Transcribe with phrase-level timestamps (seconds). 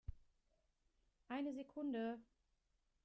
[1.29, 2.19] Eine Sekunde!